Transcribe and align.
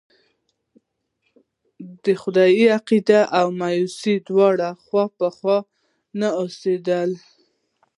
د 2.03 2.05
خدای 2.21 2.61
عقيده 2.77 3.21
او 3.39 3.47
مايوسي 3.59 4.15
دواړه 4.27 4.69
خوا 4.83 5.05
په 5.17 5.27
خوا 5.35 5.57
نه 6.19 6.29
اوسېدلی. 6.41 7.17